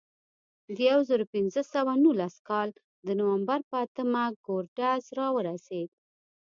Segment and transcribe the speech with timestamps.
[0.75, 2.69] د یو زرو پینځه سوه نولس کال
[3.07, 5.89] د نومبر په اتمه کورټز راورسېد.